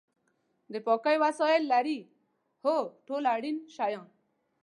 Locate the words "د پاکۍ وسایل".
0.73-1.63